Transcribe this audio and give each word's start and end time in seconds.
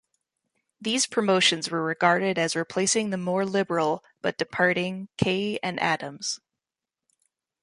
These 0.81 1.05
promotions 1.05 1.69
were 1.69 1.83
regarded 1.83 2.39
as 2.39 2.55
replacing 2.55 3.11
the 3.11 3.19
more 3.19 3.45
liberal 3.45 4.03
but 4.23 4.35
departing 4.35 5.09
Kaye 5.19 5.59
and 5.61 5.79
Adams. 5.79 6.39